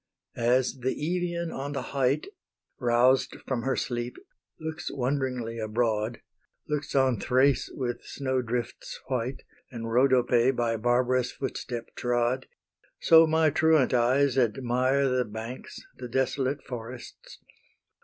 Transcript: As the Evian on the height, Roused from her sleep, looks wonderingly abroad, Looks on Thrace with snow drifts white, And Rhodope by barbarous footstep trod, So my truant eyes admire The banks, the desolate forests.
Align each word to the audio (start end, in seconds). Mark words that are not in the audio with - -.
As 0.35 0.79
the 0.79 0.93
Evian 0.93 1.51
on 1.51 1.73
the 1.73 1.91
height, 1.93 2.25
Roused 2.79 3.35
from 3.45 3.61
her 3.61 3.75
sleep, 3.75 4.17
looks 4.59 4.89
wonderingly 4.91 5.59
abroad, 5.59 6.21
Looks 6.67 6.95
on 6.95 7.19
Thrace 7.19 7.69
with 7.71 8.03
snow 8.03 8.41
drifts 8.41 8.99
white, 9.09 9.43
And 9.69 9.91
Rhodope 9.91 10.55
by 10.57 10.75
barbarous 10.77 11.31
footstep 11.31 11.95
trod, 11.95 12.47
So 12.99 13.27
my 13.27 13.51
truant 13.51 13.93
eyes 13.93 14.39
admire 14.39 15.07
The 15.07 15.23
banks, 15.25 15.77
the 15.97 16.07
desolate 16.07 16.63
forests. 16.63 17.37